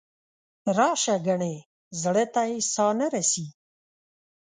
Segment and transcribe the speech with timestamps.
[0.77, 1.55] راشه ګنې
[2.01, 3.45] زړه ته یې ساه نه رسي.